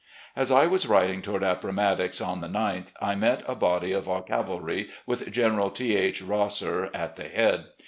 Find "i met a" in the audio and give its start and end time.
2.99-3.53